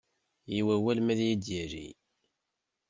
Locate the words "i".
0.59-0.61